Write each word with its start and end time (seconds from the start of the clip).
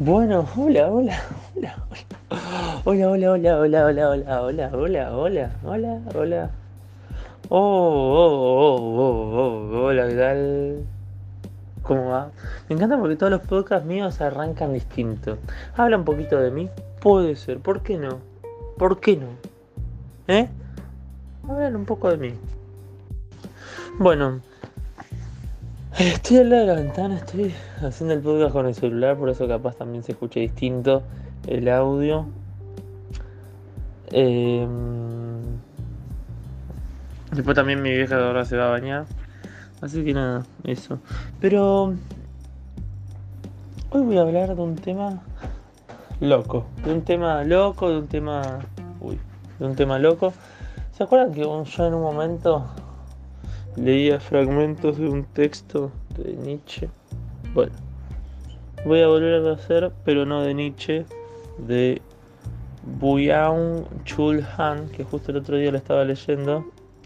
Bueno, 0.00 0.46
hola, 0.56 0.92
hola, 0.92 1.18
hola, 1.56 1.74
hola, 2.84 3.10
hola, 3.10 3.32
hola, 3.32 3.58
hola, 3.58 3.86
hola, 3.88 4.06
hola, 4.06 4.70
hola, 4.72 4.72
hola, 4.72 5.10
hola, 5.12 5.50
hola, 5.64 6.00
hola. 6.14 6.50
Oh, 7.48 7.58
oh, 7.58 8.36
oh, 8.38 8.94
oh, 8.94 9.76
oh, 9.76 9.84
hola, 9.86 10.06
¿qué 10.06 10.14
tal? 10.14 10.84
¿Cómo 11.82 12.10
va? 12.10 12.30
Me 12.68 12.76
encanta 12.76 12.96
porque 12.96 13.16
todos 13.16 13.32
los 13.32 13.40
podcasts 13.40 13.84
míos 13.88 14.20
arrancan 14.20 14.72
distinto. 14.72 15.38
Habla 15.76 15.96
un 15.96 16.04
poquito 16.04 16.38
de 16.38 16.52
mí, 16.52 16.70
puede 17.00 17.34
ser, 17.34 17.58
¿por 17.58 17.82
qué 17.82 17.98
no? 17.98 18.20
¿Por 18.78 19.00
qué 19.00 19.16
no? 19.16 19.26
¿Eh? 20.28 20.48
Hablan 21.48 21.74
un 21.74 21.86
poco 21.86 22.08
de 22.08 22.18
mí. 22.18 22.34
Bueno, 23.98 24.42
Estoy 25.98 26.36
al 26.36 26.50
lado 26.50 26.60
de 26.60 26.66
la 26.68 26.74
ventana, 26.80 27.16
estoy 27.16 27.52
haciendo 27.82 28.14
el 28.14 28.20
podcast 28.20 28.52
con 28.52 28.66
el 28.66 28.74
celular, 28.76 29.16
por 29.16 29.30
eso 29.30 29.48
capaz 29.48 29.74
también 29.74 30.04
se 30.04 30.12
escuche 30.12 30.38
distinto 30.38 31.02
el 31.48 31.68
audio. 31.68 32.26
Em, 34.12 35.40
después 37.32 37.56
también 37.56 37.82
mi 37.82 37.90
vieja 37.90 38.14
ahora 38.14 38.44
se 38.44 38.56
va 38.56 38.68
a 38.68 38.70
bañar. 38.70 39.06
Así 39.80 40.04
que 40.04 40.14
nada, 40.14 40.46
eso. 40.62 41.00
Pero 41.40 41.94
hoy 43.90 44.00
voy 44.00 44.18
a 44.18 44.20
hablar 44.20 44.54
de 44.54 44.62
un 44.62 44.76
tema 44.76 45.20
loco. 46.20 46.66
De 46.84 46.92
un 46.92 47.02
tema 47.02 47.42
loco, 47.42 47.90
de 47.90 47.98
un 47.98 48.06
tema... 48.06 48.60
Uy, 49.00 49.18
de 49.58 49.66
un 49.66 49.74
tema 49.74 49.98
loco. 49.98 50.32
¿Se 50.92 51.02
acuerdan 51.02 51.32
que 51.32 51.40
yo 51.40 51.86
en 51.86 51.94
un 51.94 52.02
momento 52.02 52.68
leía 53.76 54.20
fragmentos 54.20 54.98
de 54.98 55.08
un 55.08 55.24
texto 55.24 55.90
de 56.16 56.34
Nietzsche. 56.34 56.88
Bueno, 57.54 57.72
voy 58.84 59.00
a 59.00 59.08
volver 59.08 59.46
a 59.46 59.52
hacer, 59.52 59.92
pero 60.04 60.26
no 60.26 60.42
de 60.42 60.54
Nietzsche, 60.54 61.04
de 61.58 62.00
Buyang 63.00 63.84
Chul 64.04 64.44
Han, 64.56 64.88
que 64.88 65.04
justo 65.04 65.30
el 65.30 65.38
otro 65.38 65.56
día 65.56 65.70
lo 65.70 65.78
estaba 65.78 66.04
leyendo. 66.04 66.64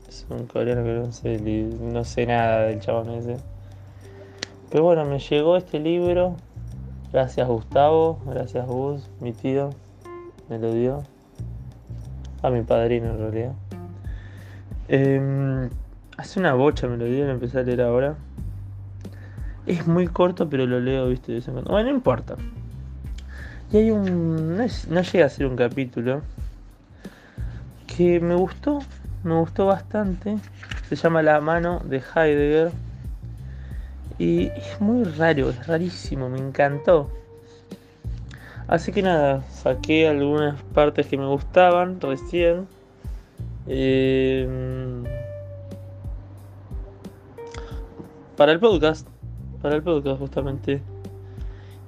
Es 0.08 0.26
un 0.28 0.46
coreano 0.46 0.84
que 0.84 0.92
no 0.92 1.12
sé, 1.12 1.38
no 1.80 2.04
sé 2.04 2.26
nada 2.26 2.62
del 2.62 2.80
chabón 2.80 3.10
ese. 3.10 3.36
Pero 4.70 4.84
bueno, 4.84 5.04
me 5.04 5.18
llegó 5.18 5.56
este 5.56 5.80
libro. 5.80 6.36
Gracias 7.12 7.46
Gustavo, 7.46 8.18
gracias 8.26 8.66
Gus, 8.66 9.10
mi 9.20 9.32
tío, 9.32 9.70
me 10.48 10.58
lo 10.58 10.72
dio. 10.72 11.02
A 12.42 12.50
mi 12.50 12.62
padrino 12.62 13.10
en 13.10 13.18
realidad. 13.18 13.52
Eh, 14.88 15.68
Hace 16.22 16.38
una 16.38 16.54
bocha 16.54 16.86
me 16.86 16.96
lo 16.96 17.04
dieron, 17.04 17.30
empecé 17.30 17.58
a 17.58 17.62
leer 17.64 17.80
ahora. 17.82 18.14
Es 19.66 19.88
muy 19.88 20.06
corto, 20.06 20.48
pero 20.48 20.66
lo 20.66 20.78
leo, 20.78 21.08
viste, 21.08 21.32
de 21.32 21.38
vez 21.38 21.48
en 21.48 21.54
cuando. 21.54 21.72
Bueno, 21.72 21.90
no 21.90 21.96
importa. 21.96 22.36
Y 23.72 23.78
hay 23.78 23.90
un. 23.90 24.56
No, 24.56 25.02
llega 25.02 25.26
a 25.26 25.28
ser 25.28 25.46
un 25.46 25.56
capítulo. 25.56 26.22
Que 27.88 28.20
me 28.20 28.36
gustó. 28.36 28.78
Me 29.24 29.34
gustó 29.34 29.66
bastante. 29.66 30.38
Se 30.88 30.94
llama 30.94 31.22
La 31.22 31.40
mano 31.40 31.82
de 31.84 31.96
Heidegger. 31.96 32.70
Y 34.16 34.44
es 34.46 34.80
muy 34.80 35.02
raro, 35.02 35.50
es 35.50 35.66
rarísimo, 35.66 36.28
me 36.28 36.38
encantó. 36.38 37.10
Así 38.68 38.92
que 38.92 39.02
nada, 39.02 39.42
saqué 39.50 40.06
algunas 40.06 40.62
partes 40.72 41.08
que 41.08 41.18
me 41.18 41.26
gustaban 41.26 42.00
recién. 42.00 42.68
Eh, 43.66 45.02
para 48.36 48.52
el 48.52 48.60
podcast. 48.60 49.08
Para 49.60 49.76
el 49.76 49.82
podcast, 49.82 50.18
justamente. 50.18 50.82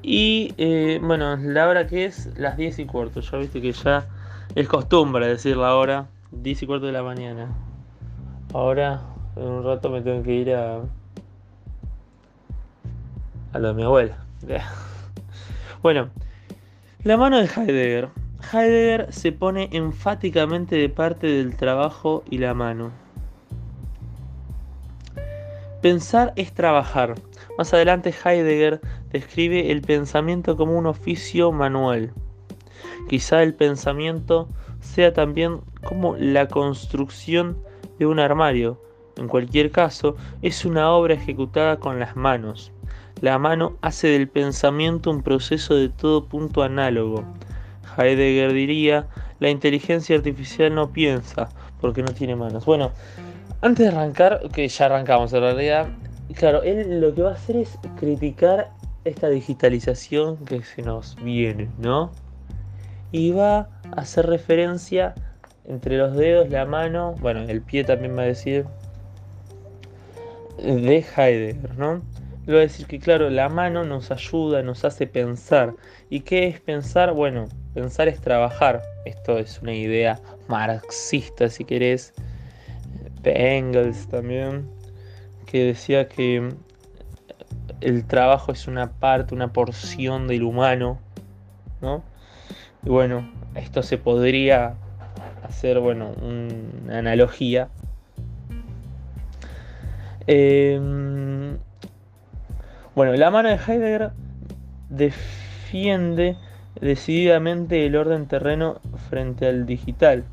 Y 0.02 0.52
eh, 0.58 1.00
bueno, 1.02 1.36
la 1.36 1.66
hora 1.66 1.86
que 1.86 2.04
es 2.04 2.30
las 2.38 2.56
10 2.56 2.80
y 2.80 2.86
cuarto. 2.86 3.20
Ya 3.20 3.38
viste 3.38 3.62
que 3.62 3.72
ya 3.72 4.06
es 4.54 4.68
costumbre 4.68 5.26
decir 5.26 5.56
la 5.56 5.74
hora 5.74 6.06
10 6.30 6.62
y 6.62 6.66
cuarto 6.66 6.86
de 6.86 6.92
la 6.92 7.02
mañana. 7.02 7.48
Ahora, 8.52 9.00
en 9.36 9.44
un 9.44 9.64
rato 9.64 9.90
me 9.90 10.02
tengo 10.02 10.22
que 10.22 10.34
ir 10.34 10.54
a. 10.54 10.82
a 13.52 13.58
lo 13.58 13.68
de 13.68 13.74
mi 13.74 13.82
abuela. 13.82 14.18
bueno, 15.82 16.10
la 17.02 17.16
mano 17.16 17.38
de 17.38 17.46
Heidegger. 17.46 18.10
Heidegger 18.52 19.12
se 19.12 19.32
pone 19.32 19.70
enfáticamente 19.72 20.76
de 20.76 20.90
parte 20.90 21.26
del 21.26 21.56
trabajo 21.56 22.22
y 22.28 22.38
la 22.38 22.52
mano. 22.52 23.03
Pensar 25.84 26.32
es 26.36 26.54
trabajar. 26.54 27.14
Más 27.58 27.74
adelante 27.74 28.08
Heidegger 28.24 28.80
describe 29.10 29.70
el 29.70 29.82
pensamiento 29.82 30.56
como 30.56 30.78
un 30.78 30.86
oficio 30.86 31.52
manual. 31.52 32.14
Quizá 33.10 33.42
el 33.42 33.52
pensamiento 33.52 34.48
sea 34.80 35.12
también 35.12 35.60
como 35.86 36.16
la 36.16 36.48
construcción 36.48 37.58
de 37.98 38.06
un 38.06 38.18
armario. 38.18 38.80
En 39.18 39.28
cualquier 39.28 39.70
caso, 39.72 40.16
es 40.40 40.64
una 40.64 40.90
obra 40.90 41.12
ejecutada 41.12 41.78
con 41.78 42.00
las 42.00 42.16
manos. 42.16 42.72
La 43.20 43.38
mano 43.38 43.76
hace 43.82 44.08
del 44.08 44.26
pensamiento 44.26 45.10
un 45.10 45.22
proceso 45.22 45.74
de 45.74 45.90
todo 45.90 46.24
punto 46.24 46.62
análogo. 46.62 47.26
Heidegger 47.98 48.54
diría, 48.54 49.06
la 49.38 49.50
inteligencia 49.50 50.16
artificial 50.16 50.74
no 50.74 50.92
piensa 50.94 51.50
porque 51.82 52.02
no 52.02 52.14
tiene 52.14 52.36
manos. 52.36 52.64
Bueno, 52.64 52.92
antes 53.64 53.86
de 53.86 53.96
arrancar, 53.96 54.42
que 54.52 54.68
ya 54.68 54.84
arrancamos 54.84 55.32
en 55.32 55.40
realidad, 55.40 55.88
claro, 56.34 56.62
él 56.62 57.00
lo 57.00 57.14
que 57.14 57.22
va 57.22 57.30
a 57.30 57.32
hacer 57.32 57.56
es 57.56 57.78
criticar 57.98 58.70
esta 59.06 59.30
digitalización 59.30 60.36
que 60.44 60.62
se 60.62 60.82
nos 60.82 61.16
viene, 61.16 61.70
¿no? 61.78 62.12
Y 63.10 63.30
va 63.30 63.60
a 63.60 63.68
hacer 63.96 64.26
referencia 64.26 65.14
entre 65.64 65.96
los 65.96 66.14
dedos, 66.14 66.50
la 66.50 66.66
mano, 66.66 67.14
bueno, 67.22 67.40
el 67.40 67.62
pie 67.62 67.84
también 67.84 68.14
va 68.14 68.22
a 68.22 68.26
decir, 68.26 68.66
de 70.58 71.02
Heidegger, 71.16 71.78
¿no? 71.78 72.02
Le 72.44 72.52
va 72.52 72.58
a 72.58 72.62
decir 72.62 72.86
que, 72.86 72.98
claro, 72.98 73.30
la 73.30 73.48
mano 73.48 73.82
nos 73.82 74.10
ayuda, 74.10 74.62
nos 74.62 74.84
hace 74.84 75.06
pensar. 75.06 75.72
¿Y 76.10 76.20
qué 76.20 76.48
es 76.48 76.60
pensar? 76.60 77.14
Bueno, 77.14 77.46
pensar 77.72 78.08
es 78.08 78.20
trabajar. 78.20 78.82
Esto 79.06 79.38
es 79.38 79.62
una 79.62 79.72
idea 79.72 80.20
marxista, 80.48 81.48
si 81.48 81.64
querés 81.64 82.12
de 83.24 83.56
Engels 83.56 84.06
también, 84.06 84.68
que 85.46 85.64
decía 85.64 86.08
que 86.08 86.54
el 87.80 88.06
trabajo 88.06 88.52
es 88.52 88.68
una 88.68 88.92
parte, 88.92 89.34
una 89.34 89.52
porción 89.52 90.28
del 90.28 90.42
humano, 90.42 90.98
¿no? 91.80 92.02
Y 92.84 92.90
bueno, 92.90 93.28
esto 93.54 93.82
se 93.82 93.98
podría 93.98 94.74
hacer, 95.42 95.80
bueno, 95.80 96.12
una 96.22 96.98
analogía. 96.98 97.68
Em, 100.26 101.58
bueno, 102.94 103.12
la 103.14 103.30
mano 103.30 103.48
de 103.48 103.56
Heidegger 103.56 104.12
defiende 104.88 106.36
decididamente 106.80 107.86
el 107.86 107.96
orden 107.96 108.26
terreno 108.26 108.80
frente 109.08 109.46
al 109.46 109.66
digital. 109.66 110.24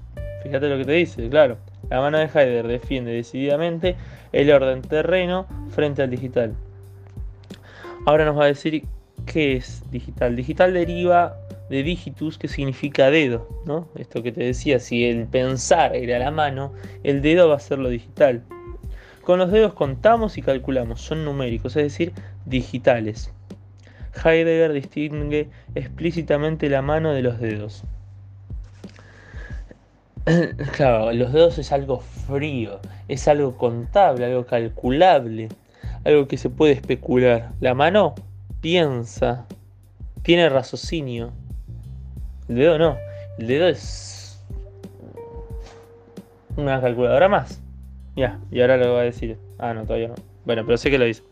Fíjate 0.43 0.69
lo 0.69 0.77
que 0.77 0.85
te 0.85 0.93
dice, 0.93 1.29
claro. 1.29 1.57
La 1.91 1.99
mano 1.99 2.17
de 2.19 2.23
Heidegger 2.23 2.67
defiende 2.67 3.11
decididamente 3.11 3.97
el 4.31 4.49
orden 4.49 4.81
terreno 4.81 5.45
frente 5.71 6.01
al 6.01 6.09
digital. 6.09 6.55
Ahora 8.05 8.23
nos 8.23 8.39
va 8.39 8.45
a 8.45 8.47
decir 8.47 8.85
qué 9.25 9.57
es 9.57 9.83
digital. 9.91 10.37
Digital 10.37 10.73
deriva 10.73 11.35
de 11.69 11.83
digitus, 11.83 12.37
que 12.37 12.47
significa 12.47 13.11
dedo, 13.11 13.45
¿no? 13.65 13.89
Esto 13.95 14.23
que 14.23 14.31
te 14.31 14.41
decía, 14.41 14.79
si 14.79 15.03
el 15.03 15.27
pensar 15.27 15.93
era 15.93 16.17
la 16.17 16.31
mano, 16.31 16.71
el 17.03 17.21
dedo 17.21 17.49
va 17.49 17.57
a 17.57 17.59
ser 17.59 17.77
lo 17.77 17.89
digital. 17.89 18.41
Con 19.21 19.39
los 19.39 19.51
dedos 19.51 19.73
contamos 19.73 20.37
y 20.37 20.41
calculamos, 20.41 21.01
son 21.01 21.25
numéricos, 21.25 21.75
es 21.75 21.83
decir, 21.83 22.13
digitales. 22.45 23.33
Heidegger 24.23 24.71
distingue 24.71 25.49
explícitamente 25.75 26.69
la 26.69 26.81
mano 26.81 27.11
de 27.11 27.21
los 27.21 27.37
dedos. 27.41 27.83
Claro, 30.75 31.11
los 31.13 31.33
dedos 31.33 31.57
es 31.57 31.71
algo 31.71 31.99
frío, 31.99 32.79
es 33.07 33.27
algo 33.27 33.57
contable, 33.57 34.25
algo 34.25 34.45
calculable, 34.45 35.49
algo 36.03 36.27
que 36.27 36.37
se 36.37 36.49
puede 36.49 36.73
especular. 36.73 37.51
La 37.59 37.73
mano 37.73 38.15
piensa, 38.61 39.45
tiene 40.21 40.49
raciocinio. 40.49 41.31
El 42.47 42.55
dedo 42.55 42.77
no, 42.77 42.97
el 43.39 43.47
dedo 43.47 43.67
es 43.67 44.39
una 46.55 46.79
calculadora 46.81 47.27
más. 47.27 47.61
Ya, 48.15 48.39
y 48.51 48.61
ahora 48.61 48.77
lo 48.77 48.93
va 48.93 49.01
a 49.01 49.03
decir. 49.03 49.37
Ah, 49.57 49.73
no, 49.73 49.85
todavía 49.85 50.09
no. 50.09 50.15
Bueno, 50.45 50.65
pero 50.65 50.77
sé 50.77 50.91
que 50.91 50.97
lo 50.97 51.05
dice. 51.05 51.23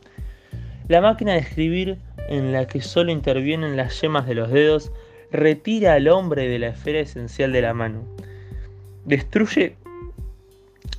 La 0.88 1.02
máquina 1.02 1.34
de 1.34 1.40
escribir 1.40 1.98
en 2.30 2.52
la 2.52 2.66
que 2.66 2.82
solo 2.82 3.12
intervienen 3.12 3.76
las 3.76 4.02
yemas 4.02 4.26
de 4.26 4.36
los 4.36 4.50
dedos 4.50 4.92
retira 5.32 5.94
al 5.94 6.08
hombre 6.08 6.48
de 6.48 6.58
la 6.58 6.68
esfera 6.70 7.00
esencial 7.00 7.52
de 7.52 7.62
la 7.62 7.74
mano 7.74 8.04
destruye 9.10 9.76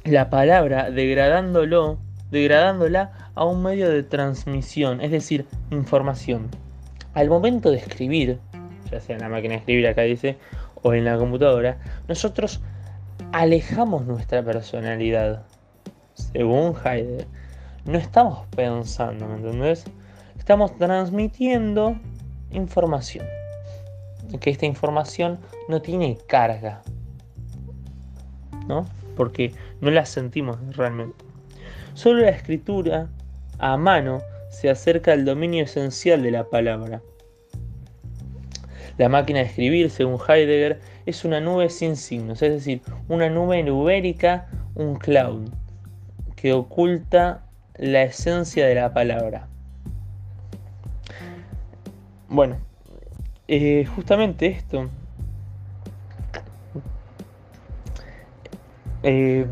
la 0.05 0.31
palabra 0.31 0.91
degradándolo, 0.91 1.99
degradándola 2.33 3.31
a 3.37 3.45
un 3.45 3.63
medio 3.63 3.89
de 3.89 4.03
transmisión, 4.03 5.01
es 5.01 5.13
decir, 5.13 5.47
información. 5.71 6.49
al 7.15 7.29
momento 7.29 7.71
de 7.71 7.79
escribir, 7.79 8.39
ya 8.91 9.01
sea 9.01 9.17
en 9.17 9.23
la 9.23 9.29
máquina 9.29 9.55
de 9.55 9.59
escribir 9.61 9.87
acá 9.87 10.03
dice, 10.03 10.37
o 10.83 10.93
en 10.93 11.05
la 11.05 11.17
computadora, 11.19 11.79
nosotros 12.09 12.61
alejamos 13.33 14.05
nuestra 14.07 14.43
personalidad. 14.43 15.45
Según 16.15 16.75
Heidegger, 16.85 17.27
no 17.85 17.99
estamos 17.99 18.47
pensando, 18.57 19.27
¿me 19.29 19.37
entendés? 19.37 19.85
Estamos 20.37 20.77
transmitiendo 20.79 21.97
información. 22.51 23.27
Que 24.41 24.51
esta 24.51 24.67
información 24.67 25.39
no 25.69 25.81
tiene 25.81 26.19
carga. 26.27 26.83
¿No? 28.71 28.87
Porque 29.17 29.53
no 29.81 29.91
la 29.91 30.07
sentimos 30.07 30.57
realmente. 30.77 31.25
Solo 31.95 32.21
la 32.21 32.29
escritura 32.29 33.09
a 33.59 33.77
mano 33.77 34.21
se 34.49 34.71
acerca 34.71 35.13
al 35.13 35.25
dominio 35.25 35.65
esencial 35.65 36.23
de 36.23 36.31
la 36.31 36.45
palabra. 36.45 37.03
La 38.97 39.09
máquina 39.09 39.41
de 39.41 39.47
escribir, 39.47 39.91
según 39.91 40.21
Heidegger, 40.21 40.79
es 41.05 41.25
una 41.25 41.41
nube 41.41 41.69
sin 41.69 41.97
signos, 41.97 42.43
es 42.43 42.53
decir, 42.53 42.81
una 43.09 43.29
nube 43.29 43.61
numérica, 43.65 44.47
un 44.77 44.95
cloud, 44.95 45.49
que 46.37 46.53
oculta 46.53 47.45
la 47.77 48.03
esencia 48.03 48.69
de 48.69 48.77
la 48.77 48.95
palabra. 48.95 49.49
Bueno, 52.29 52.59
eh, 53.49 53.85
justamente 53.97 54.47
esto. 54.47 54.89
Eh, 59.03 59.47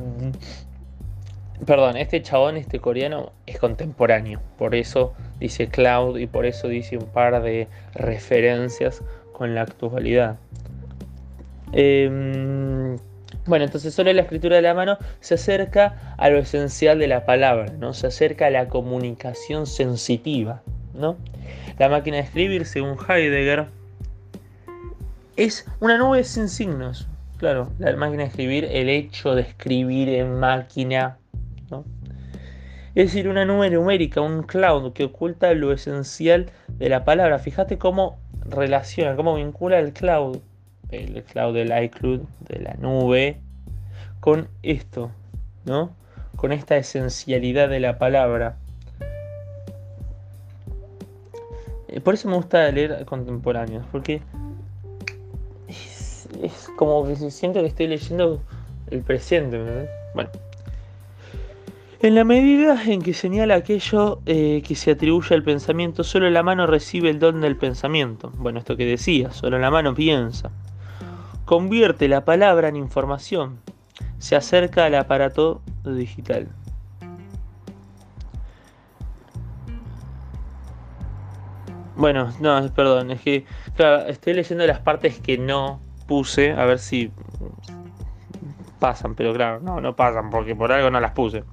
perdón, 1.64 1.96
este 1.96 2.22
chabón, 2.22 2.56
este 2.56 2.80
coreano, 2.80 3.32
es 3.46 3.58
contemporáneo. 3.58 4.40
Por 4.58 4.74
eso 4.74 5.14
dice 5.40 5.68
Cloud 5.68 6.18
y 6.18 6.26
por 6.26 6.46
eso 6.46 6.68
dice 6.68 6.96
un 6.96 7.06
par 7.06 7.42
de 7.42 7.68
referencias 7.94 9.02
con 9.32 9.54
la 9.54 9.62
actualidad. 9.62 10.38
Em, 11.72 12.96
bueno, 13.46 13.64
entonces 13.64 13.94
solo 13.94 14.12
la 14.12 14.22
escritura 14.22 14.56
de 14.56 14.62
la 14.62 14.74
mano 14.74 14.98
se 15.20 15.34
acerca 15.34 16.14
a 16.16 16.30
lo 16.30 16.38
esencial 16.38 16.98
de 16.98 17.08
la 17.08 17.24
palabra, 17.24 17.72
¿no? 17.78 17.94
Se 17.94 18.06
acerca 18.06 18.46
a 18.46 18.50
la 18.50 18.68
comunicación 18.68 19.66
sensitiva, 19.66 20.62
¿no? 20.94 21.16
La 21.78 21.88
máquina 21.88 22.16
de 22.16 22.24
escribir, 22.24 22.66
según 22.66 22.96
Heidegger, 23.08 23.66
es 25.36 25.66
una 25.80 25.98
nube 25.98 26.24
sin 26.24 26.48
signos. 26.48 27.08
Claro, 27.38 27.70
la 27.78 27.94
máquina 27.94 28.24
de 28.24 28.30
escribir, 28.30 28.64
el 28.64 28.88
hecho 28.88 29.36
de 29.36 29.42
escribir 29.42 30.08
en 30.08 30.40
máquina, 30.40 31.18
¿no? 31.70 31.84
Es 32.96 33.12
decir, 33.12 33.28
una 33.28 33.44
nube 33.44 33.70
numérica, 33.70 34.20
un 34.20 34.42
cloud 34.42 34.92
que 34.92 35.04
oculta 35.04 35.54
lo 35.54 35.72
esencial 35.72 36.50
de 36.66 36.88
la 36.88 37.04
palabra. 37.04 37.38
Fíjate 37.38 37.78
cómo 37.78 38.18
relaciona, 38.44 39.14
cómo 39.14 39.36
vincula 39.36 39.78
el 39.78 39.92
cloud, 39.92 40.38
el 40.90 41.22
cloud 41.22 41.54
del 41.54 41.84
iCloud, 41.84 42.22
de 42.48 42.58
la 42.58 42.74
nube, 42.74 43.38
con 44.18 44.48
esto, 44.64 45.12
¿no? 45.64 45.94
Con 46.34 46.50
esta 46.50 46.76
esencialidad 46.76 47.68
de 47.68 47.78
la 47.78 47.98
palabra. 47.98 48.56
Eh, 51.86 52.00
por 52.00 52.14
eso 52.14 52.28
me 52.28 52.34
gusta 52.34 52.68
leer 52.72 53.04
contemporáneos, 53.04 53.86
porque 53.92 54.22
es, 56.42 56.68
como 56.76 57.06
que 57.06 57.16
siento 57.30 57.60
que 57.60 57.66
estoy 57.66 57.88
leyendo 57.88 58.40
el 58.90 59.02
presente. 59.02 59.88
Bueno. 60.14 60.30
En 62.00 62.14
la 62.14 62.22
medida 62.22 62.80
en 62.84 63.02
que 63.02 63.12
señala 63.12 63.56
aquello 63.56 64.20
eh, 64.26 64.62
que 64.64 64.76
se 64.76 64.92
atribuye 64.92 65.34
al 65.34 65.42
pensamiento, 65.42 66.04
solo 66.04 66.30
la 66.30 66.44
mano 66.44 66.66
recibe 66.66 67.10
el 67.10 67.18
don 67.18 67.40
del 67.40 67.56
pensamiento. 67.56 68.30
Bueno, 68.36 68.60
esto 68.60 68.76
que 68.76 68.84
decía, 68.84 69.32
solo 69.32 69.58
la 69.58 69.70
mano 69.70 69.94
piensa. 69.94 70.52
Convierte 71.44 72.06
la 72.06 72.24
palabra 72.24 72.68
en 72.68 72.76
información. 72.76 73.58
Se 74.18 74.36
acerca 74.36 74.84
al 74.84 74.94
aparato 74.94 75.60
digital. 75.84 76.48
Bueno, 81.96 82.32
no, 82.38 82.72
perdón, 82.74 83.10
es 83.10 83.20
que, 83.22 83.44
claro, 83.74 84.06
estoy 84.06 84.34
leyendo 84.34 84.64
las 84.68 84.78
partes 84.78 85.18
que 85.18 85.36
no 85.36 85.80
puse, 86.08 86.52
a 86.52 86.64
ver 86.64 86.80
si 86.80 87.12
pasan, 88.80 89.14
pero 89.14 89.32
claro, 89.34 89.60
no, 89.60 89.80
no 89.80 89.94
pasan, 89.94 90.30
porque 90.30 90.56
por 90.56 90.72
algo 90.72 90.90
no 90.90 90.98
las 90.98 91.12
puse. 91.12 91.44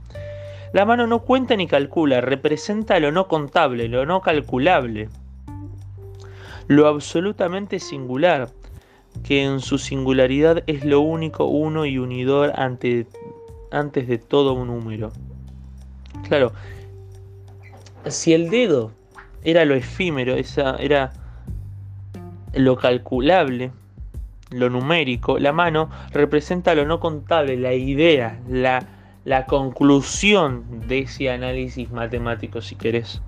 La 0.74 0.86
mano 0.86 1.06
no 1.06 1.20
cuenta 1.20 1.56
ni 1.56 1.68
calcula, 1.68 2.22
representa 2.22 3.00
lo 3.00 3.12
no 3.12 3.28
contable, 3.28 3.88
lo 3.88 4.06
no 4.06 4.22
calculable, 4.22 5.10
lo 6.68 6.88
absolutamente 6.88 7.80
singular, 7.80 8.50
que 9.24 9.44
en 9.44 9.60
su 9.60 9.78
singularidad 9.78 10.64
es 10.68 10.84
lo 10.84 11.02
único, 11.02 11.46
uno 11.46 11.86
y 11.86 11.98
unidor 11.98 12.54
ante, 12.56 13.08
antes 13.72 14.08
de 14.08 14.18
todo 14.18 14.54
un 14.54 14.68
número. 14.68 15.12
Claro, 16.28 16.54
si 18.08 18.34
el 18.34 18.50
dedo 18.50 18.92
era 19.44 19.66
lo 19.66 19.76
efímero, 19.76 20.36
esa, 20.36 20.76
era 20.78 21.14
lo 22.54 22.78
calculable, 22.78 23.72
lo 24.56 24.70
numérico. 24.70 25.38
La 25.38 25.52
mano 25.52 25.90
representa 26.12 26.76
lo 26.76 26.86
no 26.86 27.00
contable, 27.00 27.58
la 27.58 27.74
idea, 27.74 28.40
la, 28.50 28.86
la 29.24 29.46
conclusión 29.46 30.88
de 30.88 31.00
ese 31.00 31.30
análisis 31.30 31.92
matemático, 31.92 32.62
si 32.62 32.76
querés. 32.76 33.22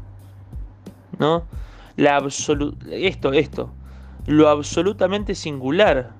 ¿No? 1.20 1.44
La 1.96 2.24
esto, 2.92 3.34
esto, 3.34 3.72
lo 4.28 4.50
absolutamente 4.50 5.34
singular, 5.36 6.12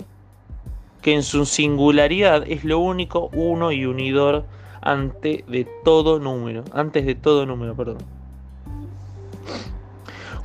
que 1.02 1.14
en 1.14 1.24
su 1.24 1.46
singularidad 1.46 2.44
es 2.48 2.64
lo 2.64 2.80
único, 2.80 3.30
uno 3.34 3.72
y 3.72 3.86
unidor 3.86 4.46
ante 4.82 5.46
de 5.48 5.68
todo 5.84 6.20
número, 6.20 6.64
antes 6.74 7.06
de 7.06 7.16
todo 7.16 7.46
número, 7.46 7.76
perdón. 7.76 7.98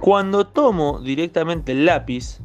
Cuando 0.00 0.46
tomo 0.46 0.98
directamente 1.00 1.72
el 1.72 1.86
lápiz, 1.86 2.40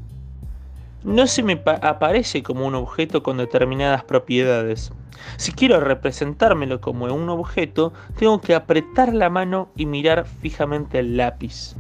no 1.04 1.28
se 1.28 1.44
me 1.44 1.62
aparece 1.82 2.44
como 2.44 2.66
un 2.66 2.76
objeto 2.76 3.24
con 3.24 3.38
determinadas 3.38 4.04
propiedades. 4.04 4.92
Si 5.38 5.52
quiero 5.52 5.80
representármelo 5.80 6.82
como 6.82 7.06
un 7.06 7.30
objeto, 7.30 7.94
tengo 8.18 8.42
que 8.42 8.56
apretar 8.56 9.14
la 9.14 9.30
mano 9.30 9.70
y 9.76 9.86
mirar 9.86 10.26
fijamente 10.26 11.00
el 11.00 11.18
lápiz. 11.18 11.76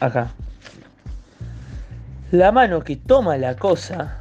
Acá. 0.00 0.32
La 2.30 2.52
mano 2.52 2.84
que 2.84 2.96
toma 2.96 3.36
la 3.36 3.56
cosa 3.56 4.16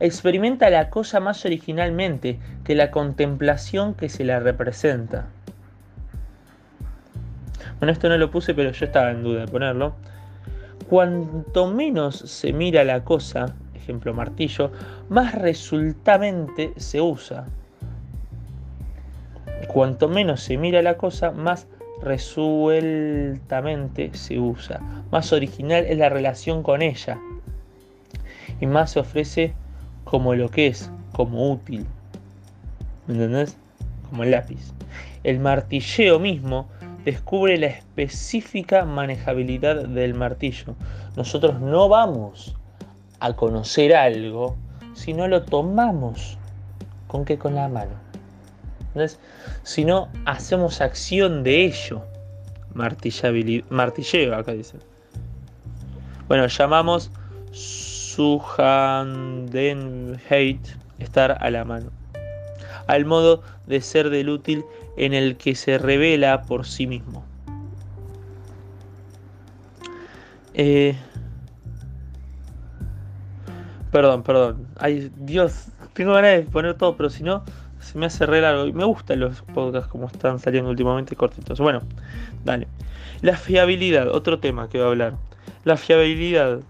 experimenta 0.00 0.70
la 0.70 0.90
cosa 0.90 1.18
más 1.20 1.44
originalmente 1.44 2.38
que 2.64 2.74
la 2.74 2.90
contemplación 2.90 3.94
que 3.94 4.08
se 4.08 4.24
la 4.24 4.40
representa. 4.40 5.28
Bueno, 7.78 7.92
esto 7.92 8.08
no 8.08 8.18
lo 8.18 8.30
puse, 8.30 8.54
pero 8.54 8.72
yo 8.72 8.86
estaba 8.86 9.10
en 9.10 9.22
duda 9.22 9.42
de 9.42 9.48
ponerlo. 9.48 9.94
Cuanto 10.88 11.70
menos 11.70 12.16
se 12.16 12.52
mira 12.52 12.82
la 12.82 13.04
cosa, 13.04 13.54
ejemplo 13.74 14.14
martillo, 14.14 14.72
más 15.08 15.34
resultamente 15.34 16.72
se 16.76 17.00
usa. 17.00 17.46
Cuanto 19.68 20.08
menos 20.08 20.42
se 20.42 20.56
mira 20.56 20.82
la 20.82 20.96
cosa, 20.96 21.30
más 21.30 21.68
resueltamente 22.02 24.10
se 24.14 24.38
usa. 24.38 24.80
Más 25.10 25.32
original 25.32 25.84
es 25.86 25.98
la 25.98 26.08
relación 26.08 26.62
con 26.62 26.82
ella. 26.82 27.18
Y 28.60 28.66
más 28.66 28.92
se 28.92 29.00
ofrece 29.00 29.52
como 30.04 30.34
lo 30.34 30.48
que 30.48 30.68
es, 30.68 30.90
como 31.12 31.52
útil. 31.52 31.86
¿Me 33.06 33.14
entendés? 33.14 33.56
Como 34.08 34.24
el 34.24 34.32
lápiz. 34.32 34.72
El 35.22 35.38
martilleo 35.38 36.18
mismo 36.18 36.68
descubre 37.04 37.58
la 37.58 37.66
específica 37.66 38.84
manejabilidad 38.84 39.86
del 39.86 40.14
martillo. 40.14 40.74
Nosotros 41.16 41.60
no 41.60 41.88
vamos 41.88 42.56
a 43.20 43.34
conocer 43.34 43.94
algo 43.94 44.56
si 44.94 45.12
no 45.12 45.28
lo 45.28 45.44
tomamos. 45.44 46.38
¿Con 47.06 47.24
qué? 47.24 47.38
Con 47.38 47.54
la 47.54 47.68
mano. 47.68 47.92
¿Entendés? 48.88 49.18
Si 49.62 49.84
no 49.84 50.08
hacemos 50.24 50.80
acción 50.80 51.42
de 51.42 51.64
ello. 51.64 52.02
Martilleo, 52.74 54.36
acá 54.36 54.52
dice. 54.52 54.78
Bueno, 56.28 56.46
llamamos 56.46 57.10
Suhandenheit, 58.18 60.60
estar 60.98 61.38
a 61.40 61.50
la 61.50 61.64
mano, 61.64 61.90
al 62.86 63.06
modo 63.06 63.42
de 63.66 63.80
ser 63.80 64.10
del 64.10 64.28
útil 64.28 64.66
en 64.98 65.14
el 65.14 65.36
que 65.36 65.54
se 65.54 65.78
revela 65.78 66.42
por 66.42 66.66
sí 66.66 66.86
mismo. 66.86 67.24
Eh, 70.54 70.96
perdón, 73.92 74.24
perdón. 74.24 74.66
Ay, 74.76 75.10
Dios, 75.16 75.66
tengo 75.94 76.12
ganas 76.14 76.32
de 76.32 76.42
poner 76.42 76.74
todo, 76.74 76.96
pero 76.96 77.10
si 77.10 77.22
no, 77.22 77.44
se 77.80 77.96
me 77.96 78.06
hace 78.06 78.26
re 78.26 78.40
largo 78.40 78.70
me 78.72 78.84
gustan 78.84 79.20
los 79.20 79.42
podcasts 79.42 79.88
como 79.88 80.08
están 80.08 80.40
saliendo 80.40 80.68
últimamente 80.68 81.14
cortitos. 81.14 81.60
Bueno, 81.60 81.80
dale. 82.44 82.66
La 83.22 83.36
fiabilidad, 83.36 84.08
otro 84.08 84.40
tema 84.40 84.68
que 84.68 84.78
voy 84.78 84.86
a 84.86 84.90
hablar. 84.90 85.14
La 85.64 85.76
fiabilidad 85.76 86.60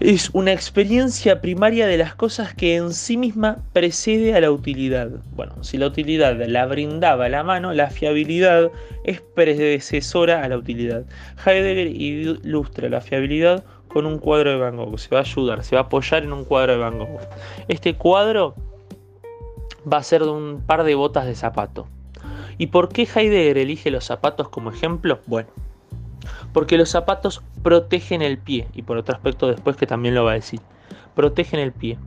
es 0.00 0.30
una 0.32 0.52
experiencia 0.52 1.40
primaria 1.40 1.88
de 1.88 1.98
las 1.98 2.14
cosas 2.14 2.54
que 2.54 2.76
en 2.76 2.92
sí 2.92 3.16
misma 3.16 3.58
precede 3.72 4.34
a 4.34 4.40
la 4.40 4.52
utilidad. 4.52 5.10
Bueno, 5.34 5.64
si 5.64 5.76
la 5.76 5.86
utilidad 5.86 6.36
la 6.46 6.66
brindaba 6.66 7.28
la 7.28 7.42
mano, 7.42 7.72
la 7.72 7.90
fiabilidad 7.90 8.70
es 9.02 9.20
predecesora 9.20 10.44
a 10.44 10.48
la 10.48 10.56
utilidad. 10.56 11.04
Heidegger 11.44 11.88
ilustra 11.88 12.88
la 12.88 13.00
fiabilidad 13.00 13.64
con 13.88 14.06
un 14.06 14.18
cuadro 14.18 14.50
de 14.50 14.56
Van 14.58 14.76
Gogh. 14.76 14.98
Se 14.98 15.08
va 15.12 15.18
a 15.18 15.24
ayudar, 15.24 15.64
se 15.64 15.74
va 15.74 15.82
a 15.82 15.84
apoyar 15.84 16.22
en 16.22 16.32
un 16.32 16.44
cuadro 16.44 16.74
de 16.74 16.78
Van 16.78 16.98
Gogh. 16.98 17.20
Este 17.66 17.94
cuadro 17.94 18.54
va 19.90 19.98
a 19.98 20.02
ser 20.04 20.22
de 20.22 20.30
un 20.30 20.62
par 20.64 20.84
de 20.84 20.94
botas 20.94 21.26
de 21.26 21.34
zapato. 21.34 21.88
¿Y 22.56 22.68
por 22.68 22.88
qué 22.88 23.02
Heidegger 23.02 23.58
elige 23.58 23.90
los 23.90 24.04
zapatos 24.04 24.48
como 24.48 24.70
ejemplo? 24.70 25.18
Bueno, 25.26 25.48
porque 26.52 26.78
los 26.78 26.90
zapatos 26.90 27.42
protegen 27.62 28.22
el 28.22 28.38
pie, 28.38 28.68
y 28.74 28.82
por 28.82 28.96
otro 28.96 29.14
aspecto 29.14 29.46
después 29.48 29.76
que 29.76 29.86
también 29.86 30.14
lo 30.14 30.24
va 30.24 30.32
a 30.32 30.34
decir, 30.34 30.60
protegen 31.14 31.60
el 31.60 31.72
pie, 31.72 31.98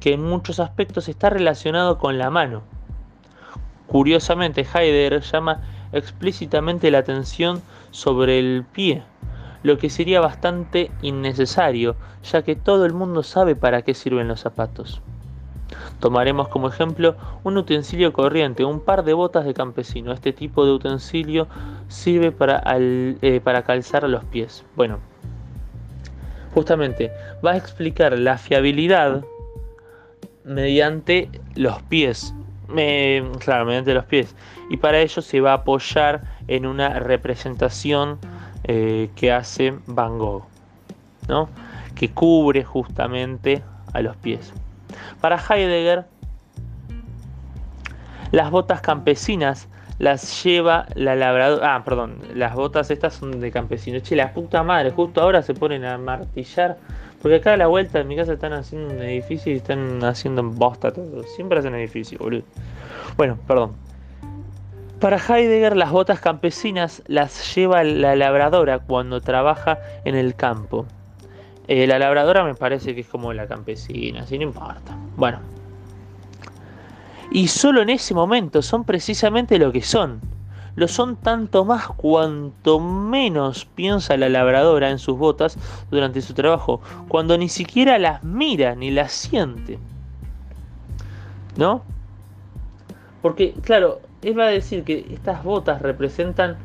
que 0.00 0.12
en 0.12 0.22
muchos 0.22 0.60
aspectos 0.60 1.08
está 1.08 1.30
relacionado 1.30 1.98
con 1.98 2.18
la 2.18 2.30
mano. 2.30 2.62
Curiosamente, 3.86 4.62
Heidegger 4.62 5.20
llama 5.20 5.62
explícitamente 5.92 6.90
la 6.90 6.98
atención 6.98 7.62
sobre 7.90 8.38
el 8.38 8.64
pie, 8.64 9.02
lo 9.62 9.78
que 9.78 9.90
sería 9.90 10.20
bastante 10.20 10.90
innecesario, 11.02 11.96
ya 12.22 12.42
que 12.42 12.56
todo 12.56 12.86
el 12.86 12.94
mundo 12.94 13.22
sabe 13.22 13.56
para 13.56 13.82
qué 13.82 13.94
sirven 13.94 14.28
los 14.28 14.40
zapatos. 14.40 15.02
Tomaremos 16.00 16.48
como 16.48 16.68
ejemplo 16.68 17.16
un 17.44 17.56
utensilio 17.56 18.12
corriente, 18.12 18.64
un 18.64 18.80
par 18.80 19.04
de 19.04 19.12
botas 19.12 19.44
de 19.44 19.54
campesino. 19.54 20.12
Este 20.12 20.32
tipo 20.32 20.64
de 20.64 20.72
utensilio 20.72 21.46
sirve 21.88 22.32
para, 22.32 22.62
eh, 22.76 23.40
calzar 23.64 24.08
los 24.08 24.24
pies. 24.24 24.64
Bueno, 24.76 24.98
justamente 26.54 27.12
va 27.44 27.52
a 27.52 27.56
explicar 27.56 28.18
la 28.18 28.38
fiabilidad 28.38 29.24
mediante 30.44 31.28
los 31.54 31.82
pies. 31.82 32.34
claro, 33.40 33.64
mediante 33.66 33.94
los 33.94 34.04
pies. 34.04 34.34
Y 34.70 34.76
para 34.76 35.00
ello 35.00 35.22
se 35.22 35.40
va 35.40 35.52
a 35.52 35.54
apoyar 35.54 36.22
en 36.46 36.66
una 36.66 37.00
representación 37.00 38.18
eh, 38.64 39.10
que 39.16 39.32
hace 39.32 39.74
Van 39.86 40.18
Gogh, 40.18 40.44
¿no? 41.28 41.48
que 41.94 42.10
cubre 42.10 42.64
justamente 42.64 43.62
a 43.92 44.00
los 44.00 44.16
pies. 44.16 44.52
Para 45.20 45.36
Heidegger, 45.36 46.04
las 48.32 48.50
botas 48.50 48.80
campesinas 48.80 49.68
las 49.98 50.42
lleva 50.42 50.86
la 50.94 51.14
labradora. 51.14 51.74
Ah, 51.74 51.84
perdón, 51.84 52.16
las 52.34 52.54
botas 52.54 52.90
estas 52.90 53.14
son 53.14 53.38
de 53.38 53.52
campesinos. 53.52 54.02
Che, 54.02 54.16
la 54.16 54.32
puta 54.32 54.62
madre, 54.62 54.90
justo 54.90 55.20
ahora 55.20 55.42
se 55.42 55.54
ponen 55.54 55.84
a 55.84 55.98
martillar. 55.98 56.78
Porque 57.20 57.36
acá 57.36 57.52
a 57.52 57.56
la 57.58 57.66
vuelta 57.66 57.98
de 57.98 58.04
mi 58.04 58.16
casa 58.16 58.32
están 58.32 58.54
haciendo 58.54 58.94
un 58.94 59.02
edificio 59.02 59.52
y 59.52 59.56
están 59.56 60.02
haciendo 60.02 60.42
bosta 60.42 60.90
todo. 60.90 61.22
Siempre 61.24 61.58
hacen 61.58 61.74
edificio, 61.74 62.18
boludo. 62.18 62.44
Bueno, 63.16 63.38
perdón. 63.46 63.72
Para 65.00 65.18
Heidegger, 65.18 65.76
las 65.76 65.90
botas 65.90 66.20
campesinas 66.20 67.02
las 67.06 67.54
lleva 67.54 67.84
la 67.84 68.16
labradora 68.16 68.78
cuando 68.78 69.20
trabaja 69.20 69.78
en 70.04 70.14
el 70.14 70.34
campo. 70.34 70.86
Eh, 71.70 71.86
la 71.86 72.00
labradora 72.00 72.42
me 72.42 72.56
parece 72.56 72.96
que 72.96 73.02
es 73.02 73.06
como 73.06 73.32
la 73.32 73.46
campesina, 73.46 74.22
así 74.22 74.36
no 74.36 74.42
importa. 74.42 74.96
Bueno. 75.16 75.38
Y 77.30 77.46
solo 77.46 77.82
en 77.82 77.90
ese 77.90 78.12
momento 78.12 78.60
son 78.60 78.82
precisamente 78.82 79.56
lo 79.56 79.70
que 79.70 79.80
son. 79.80 80.20
Lo 80.74 80.88
son 80.88 81.14
tanto 81.14 81.64
más 81.64 81.86
cuanto 81.86 82.80
menos 82.80 83.66
piensa 83.66 84.16
la 84.16 84.28
labradora 84.28 84.90
en 84.90 84.98
sus 84.98 85.16
botas 85.16 85.56
durante 85.92 86.22
su 86.22 86.34
trabajo, 86.34 86.80
cuando 87.06 87.38
ni 87.38 87.48
siquiera 87.48 88.00
las 88.00 88.24
mira 88.24 88.74
ni 88.74 88.90
las 88.90 89.12
siente. 89.12 89.78
¿No? 91.56 91.84
Porque, 93.22 93.52
claro, 93.62 94.00
él 94.22 94.36
va 94.36 94.46
a 94.46 94.50
decir 94.50 94.82
que 94.82 95.06
estas 95.12 95.44
botas 95.44 95.80
representan 95.82 96.56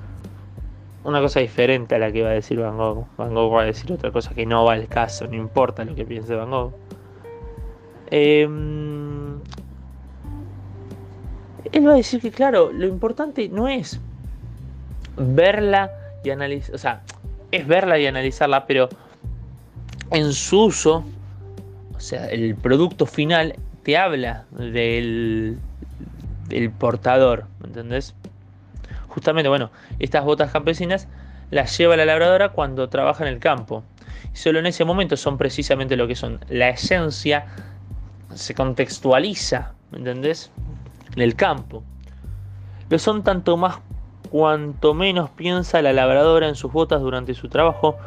una 1.06 1.22
cosa 1.22 1.40
diferente 1.40 1.96
a 1.96 2.00
la 2.00 2.12
que 2.12 2.24
va 2.24 2.30
a 2.30 2.34
decir 2.34 2.60
Van 2.60 2.78
Gogh. 2.78 3.06
Van 3.16 3.34
Gogh 3.34 3.54
va 3.54 3.62
a 3.62 3.66
decir 3.66 3.92
otra 3.92 4.12
cosa 4.12 4.34
que 4.34 4.46
no 4.46 4.66
va 4.66 4.74
al 4.74 4.88
caso, 4.88 5.28
no 5.28 5.36
importa 5.36 5.86
lo 5.86 5.94
que 5.94 6.04
piense 6.04 6.34
Van 6.36 6.50
Gogh. 6.50 6.74
Em, 8.10 9.40
él 11.72 11.88
va 11.88 11.92
a 11.92 11.96
decir 11.96 12.20
que, 12.22 12.32
claro, 12.32 12.72
lo 12.74 12.88
importante 12.88 13.48
no 13.50 13.68
es 13.68 14.00
verla 15.16 15.92
y 16.24 16.32
analizar, 16.32 16.76
o 16.76 16.78
sea, 16.80 17.02
es 17.52 17.68
verla 17.68 18.00
y 18.00 18.08
analizarla, 18.08 18.66
pero 18.66 18.90
en 20.10 20.34
su 20.34 20.66
uso, 20.66 21.04
o 21.96 22.00
sea, 22.00 22.26
el 22.28 22.56
producto 22.56 23.06
final 23.06 23.56
te 23.84 23.96
habla 23.96 24.46
del, 24.52 25.60
del 26.48 26.72
portador, 26.72 27.46
¿me 27.60 27.68
entendés? 27.68 28.16
Justamente, 29.16 29.48
bueno, 29.48 29.72
estas 29.98 30.26
botas 30.26 30.52
campesinas 30.52 31.08
las 31.50 31.78
lleva 31.78 31.96
la 31.96 32.04
labradora 32.04 32.50
cuando 32.50 32.90
trabaja 32.90 33.26
en 33.26 33.34
el 33.34 33.40
campo. 33.40 33.84
Y 34.34 34.36
solo 34.36 34.60
en 34.60 34.66
ese 34.66 34.84
momento 34.84 35.16
son 35.16 35.38
precisamente 35.38 35.96
lo 35.96 36.06
que 36.06 36.16
son. 36.16 36.42
La 36.50 36.68
esencia 36.68 37.46
se 38.34 38.54
contextualiza, 38.54 39.72
¿me 39.92 40.00
entendés? 40.00 40.52
En 41.16 41.22
el 41.22 41.36
campo. 41.36 41.82
Lo 42.90 43.00
son 43.00 43.24
tanto 43.24 43.56
más 43.56 43.80
cuanto 44.30 44.94
menos 44.94 45.30
piensa 45.30 45.82
la 45.82 45.94
labradora 45.94 46.50
en 46.50 46.56
sus 46.56 46.74
botas 46.74 47.00
durante 47.00 47.34
su 47.36 47.48
trabajo, 47.48 47.98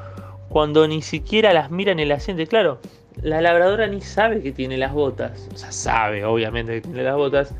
cuando 0.50 0.86
ni 0.86 1.00
siquiera 1.00 1.54
las 1.54 1.70
mira 1.70 1.94
ni 1.94 2.04
las 2.04 2.22
siente. 2.22 2.46
Claro, 2.46 2.80
la 3.22 3.40
labradora 3.40 3.86
ni 3.86 4.02
sabe 4.02 4.42
que 4.42 4.52
tiene 4.52 4.76
las 4.76 4.92
botas. 4.92 5.48
O 5.54 5.56
sea, 5.56 5.72
sabe, 5.72 6.26
obviamente, 6.26 6.74
que 6.74 6.80
tiene 6.82 7.02
las 7.02 7.16
botas, 7.16 7.54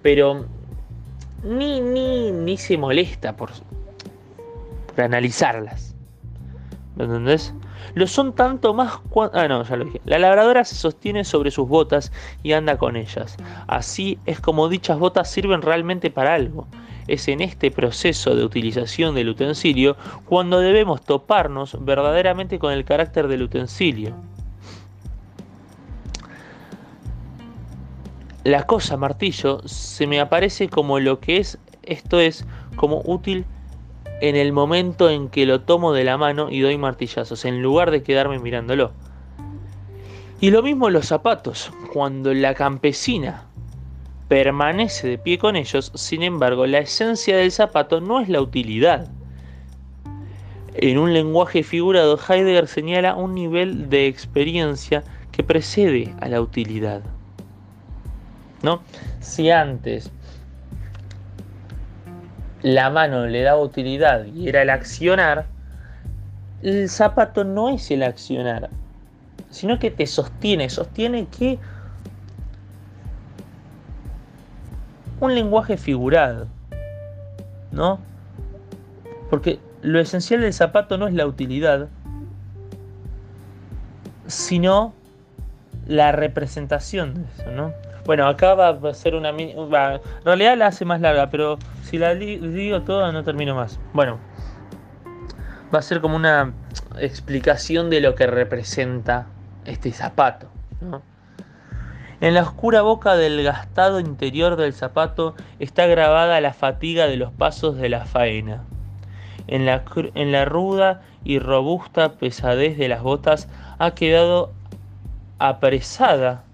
pero 0.00 0.46
ni, 1.46 1.80
ni, 1.80 2.32
ni 2.32 2.56
se 2.56 2.76
molesta 2.76 3.36
por, 3.36 3.50
por 4.94 5.04
analizarlas. 5.04 5.94
¿Me 6.96 7.04
entendés? 7.04 7.54
Lo 7.94 8.06
son 8.06 8.34
tanto 8.34 8.74
más 8.74 8.98
cuando... 9.10 9.38
Ah, 9.38 9.48
no, 9.48 9.62
ya 9.62 9.76
lo 9.76 9.84
dije. 9.84 10.00
La 10.04 10.18
labradora 10.18 10.64
se 10.64 10.74
sostiene 10.74 11.24
sobre 11.24 11.50
sus 11.50 11.68
botas 11.68 12.12
y 12.42 12.52
anda 12.52 12.78
con 12.78 12.96
ellas. 12.96 13.36
Así 13.66 14.18
es 14.26 14.40
como 14.40 14.68
dichas 14.68 14.98
botas 14.98 15.30
sirven 15.30 15.62
realmente 15.62 16.10
para 16.10 16.34
algo. 16.34 16.66
Es 17.06 17.28
en 17.28 17.40
este 17.40 17.70
proceso 17.70 18.34
de 18.34 18.44
utilización 18.44 19.14
del 19.14 19.28
utensilio 19.28 19.96
cuando 20.24 20.58
debemos 20.58 21.02
toparnos 21.02 21.76
verdaderamente 21.84 22.58
con 22.58 22.72
el 22.72 22.84
carácter 22.84 23.28
del 23.28 23.42
utensilio. 23.42 24.14
La 28.46 28.62
cosa 28.62 28.96
martillo 28.96 29.60
se 29.64 30.06
me 30.06 30.20
aparece 30.20 30.68
como 30.68 31.00
lo 31.00 31.18
que 31.18 31.38
es, 31.38 31.58
esto 31.82 32.20
es, 32.20 32.46
como 32.76 33.02
útil 33.04 33.44
en 34.20 34.36
el 34.36 34.52
momento 34.52 35.10
en 35.10 35.28
que 35.30 35.46
lo 35.46 35.62
tomo 35.62 35.92
de 35.92 36.04
la 36.04 36.16
mano 36.16 36.48
y 36.48 36.60
doy 36.60 36.78
martillazos, 36.78 37.44
en 37.44 37.60
lugar 37.60 37.90
de 37.90 38.04
quedarme 38.04 38.38
mirándolo. 38.38 38.92
Y 40.40 40.50
lo 40.50 40.62
mismo 40.62 40.90
los 40.90 41.06
zapatos, 41.06 41.72
cuando 41.92 42.32
la 42.34 42.54
campesina 42.54 43.46
permanece 44.28 45.08
de 45.08 45.18
pie 45.18 45.38
con 45.38 45.56
ellos, 45.56 45.90
sin 45.96 46.22
embargo, 46.22 46.68
la 46.68 46.78
esencia 46.78 47.36
del 47.36 47.50
zapato 47.50 48.00
no 48.00 48.20
es 48.20 48.28
la 48.28 48.40
utilidad. 48.40 49.08
En 50.74 50.98
un 50.98 51.12
lenguaje 51.12 51.64
figurado, 51.64 52.16
Heidegger 52.16 52.68
señala 52.68 53.16
un 53.16 53.34
nivel 53.34 53.90
de 53.90 54.06
experiencia 54.06 55.02
que 55.32 55.42
precede 55.42 56.14
a 56.20 56.28
la 56.28 56.40
utilidad. 56.40 57.02
¿No? 58.62 58.82
Si 59.20 59.50
antes 59.50 60.10
la 62.62 62.90
mano 62.90 63.26
le 63.26 63.42
daba 63.42 63.60
utilidad 63.60 64.24
y 64.24 64.48
era 64.48 64.62
el 64.62 64.70
accionar, 64.70 65.46
el 66.62 66.88
zapato 66.88 67.44
no 67.44 67.68
es 67.68 67.90
el 67.90 68.02
accionar, 68.02 68.70
sino 69.50 69.78
que 69.78 69.90
te 69.90 70.06
sostiene, 70.06 70.68
sostiene 70.68 71.26
que 71.26 71.58
un 75.20 75.34
lenguaje 75.34 75.76
figurado, 75.76 76.48
¿no? 77.70 78.00
Porque 79.30 79.60
lo 79.82 80.00
esencial 80.00 80.40
del 80.40 80.52
zapato 80.52 80.98
no 80.98 81.06
es 81.06 81.14
la 81.14 81.26
utilidad, 81.26 81.88
sino 84.26 84.92
la 85.86 86.12
representación 86.12 87.14
de 87.14 87.22
eso, 87.22 87.50
¿no? 87.52 87.72
Bueno, 88.06 88.28
acá 88.28 88.54
va 88.54 88.68
a 88.68 88.94
ser 88.94 89.16
una... 89.16 89.30
en 89.30 90.00
realidad 90.24 90.56
la 90.56 90.68
hace 90.68 90.84
más 90.84 91.00
larga, 91.00 91.28
pero 91.28 91.58
si 91.82 91.98
la 91.98 92.14
digo 92.14 92.82
toda 92.82 93.10
no 93.10 93.24
termino 93.24 93.56
más. 93.56 93.80
Bueno, 93.92 94.20
va 95.74 95.80
a 95.80 95.82
ser 95.82 96.00
como 96.00 96.14
una 96.14 96.52
explicación 96.98 97.90
de 97.90 98.00
lo 98.00 98.14
que 98.14 98.28
representa 98.28 99.26
este 99.64 99.90
zapato. 99.90 100.46
En 102.20 102.34
la 102.34 102.42
oscura 102.42 102.82
boca 102.82 103.16
del 103.16 103.42
gastado 103.42 103.98
interior 103.98 104.54
del 104.54 104.72
zapato 104.72 105.34
está 105.58 105.86
grabada 105.86 106.40
la 106.40 106.54
fatiga 106.54 107.08
de 107.08 107.16
los 107.16 107.32
pasos 107.32 107.76
de 107.76 107.88
la 107.88 108.06
faena. 108.06 108.62
En 109.48 109.66
la, 109.66 109.84
en 110.14 110.30
la 110.30 110.44
ruda 110.44 111.02
y 111.24 111.40
robusta 111.40 112.12
pesadez 112.12 112.78
de 112.78 112.88
las 112.88 113.02
botas 113.02 113.48
ha 113.78 113.90
quedado 113.92 114.52
apresada 115.38 116.45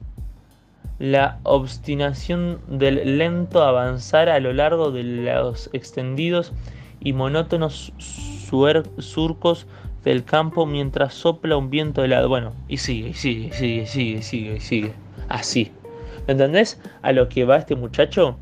la 1.03 1.41
obstinación 1.43 2.61
del 2.69 3.19
lento 3.19 3.65
avanzar 3.65 4.29
a 4.29 4.39
lo 4.39 4.53
largo 4.53 4.93
de 4.93 5.03
los 5.03 5.69
extendidos 5.73 6.53
y 7.01 7.13
monótonos 7.13 7.93
surcos 7.99 9.67
del 10.05 10.23
campo 10.23 10.65
mientras 10.65 11.15
sopla 11.15 11.57
un 11.57 11.71
viento 11.71 12.05
helado. 12.05 12.29
Bueno, 12.29 12.53
y 12.69 12.77
sigue, 12.77 13.09
y 13.09 13.15
sigue, 13.15 13.49
y 13.49 13.53
sigue, 13.53 13.83
y 13.83 13.87
sigue, 13.87 14.19
y 14.19 14.23
sigue, 14.23 14.55
y 14.55 14.61
sigue. 14.61 14.93
Así. 15.29 15.73
¿Me 16.29 16.35
entendés? 16.35 16.81
A 17.03 17.11
lo 17.11 17.29
que 17.29 17.45
va 17.45 17.57
este 17.57 17.75
muchacho. 17.75 18.37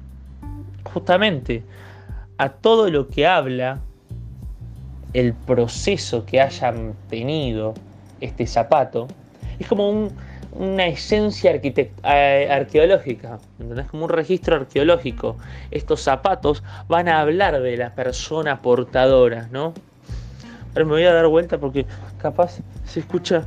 Justamente 0.84 1.62
a 2.36 2.50
todo 2.50 2.90
lo 2.90 3.08
que 3.08 3.26
habla 3.26 3.80
el 5.14 5.32
proceso 5.32 6.26
que 6.26 6.42
hayan 6.42 6.92
tenido 7.08 7.72
este 8.20 8.46
zapato. 8.46 9.08
Es 9.58 9.66
como 9.66 10.10
una 10.60 10.86
esencia 10.86 11.58
arqueológica, 12.02 13.38
¿entendés? 13.58 13.86
Como 13.86 14.04
un 14.04 14.10
registro 14.10 14.56
arqueológico. 14.56 15.38
Estos 15.70 16.02
zapatos 16.02 16.62
van 16.86 17.08
a 17.08 17.20
hablar 17.22 17.62
de 17.62 17.78
la 17.78 17.94
persona 17.94 18.60
portadora, 18.60 19.48
¿no? 19.50 19.72
Ahora 20.74 20.84
me 20.84 20.90
voy 20.90 21.04
a 21.04 21.14
dar 21.14 21.26
vuelta 21.28 21.56
porque 21.56 21.86
capaz 22.18 22.58
se 22.84 23.00
escucha. 23.00 23.46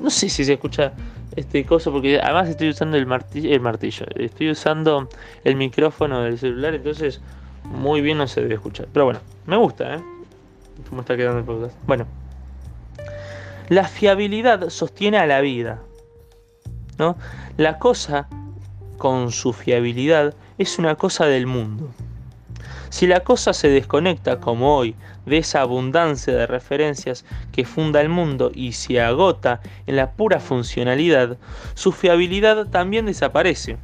No 0.00 0.08
sé 0.08 0.28
si 0.28 0.44
se 0.44 0.52
escucha 0.52 0.92
este 1.34 1.64
coso, 1.66 1.90
porque 1.90 2.20
además 2.20 2.48
estoy 2.48 2.68
usando 2.68 2.96
el 2.96 3.06
martillo, 3.06 3.50
el 3.52 3.60
martillo. 3.60 4.06
Estoy 4.14 4.50
usando 4.50 5.08
el 5.42 5.56
micrófono 5.56 6.22
del 6.22 6.38
celular, 6.38 6.74
entonces 6.74 7.20
muy 7.64 8.02
bien 8.02 8.18
no 8.18 8.28
se 8.28 8.40
debe 8.40 8.54
escuchar. 8.54 8.86
Pero 8.92 9.06
bueno, 9.06 9.20
me 9.46 9.56
gusta, 9.56 9.96
¿eh? 9.96 10.00
Cómo 10.88 11.00
está 11.00 11.16
quedando 11.16 11.40
el 11.40 11.44
podcast. 11.44 11.76
Bueno. 11.88 12.21
La 13.72 13.84
fiabilidad 13.84 14.68
sostiene 14.68 15.16
a 15.16 15.26
la 15.26 15.40
vida. 15.40 15.80
¿no? 16.98 17.16
La 17.56 17.78
cosa 17.78 18.28
con 18.98 19.32
su 19.32 19.54
fiabilidad 19.54 20.34
es 20.58 20.78
una 20.78 20.96
cosa 20.96 21.24
del 21.24 21.46
mundo. 21.46 21.90
Si 22.90 23.06
la 23.06 23.20
cosa 23.20 23.54
se 23.54 23.68
desconecta, 23.68 24.40
como 24.40 24.76
hoy, 24.76 24.94
de 25.24 25.38
esa 25.38 25.62
abundancia 25.62 26.34
de 26.34 26.46
referencias 26.46 27.24
que 27.50 27.64
funda 27.64 28.02
el 28.02 28.10
mundo 28.10 28.52
y 28.54 28.72
se 28.72 29.00
agota 29.00 29.62
en 29.86 29.96
la 29.96 30.10
pura 30.10 30.38
funcionalidad, 30.38 31.38
su 31.72 31.92
fiabilidad 31.92 32.66
también 32.66 33.06
desaparece. 33.06 33.78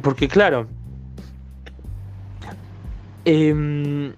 Porque 0.00 0.26
claro, 0.26 0.68
em, 3.26 4.14